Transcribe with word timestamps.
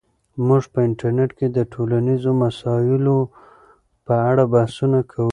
موږ 0.47 0.63
په 0.73 0.79
انټرنیټ 0.87 1.31
کې 1.39 1.47
د 1.57 1.59
ټولنیزو 1.73 2.31
مسایلو 2.43 3.17
په 4.05 4.13
اړه 4.29 4.43
بحثونه 4.53 4.99
کوو. 5.11 5.29